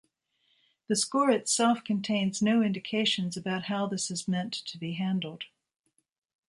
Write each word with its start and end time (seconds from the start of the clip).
The 0.87 0.95
score 0.95 1.29
itself 1.29 1.83
contains 1.83 2.41
no 2.41 2.63
indications 2.63 3.37
about 3.37 3.65
how 3.65 3.85
this 3.85 4.09
is 4.09 4.27
meant 4.27 4.53
to 4.53 4.79
be 4.79 4.93
handled. 4.93 5.43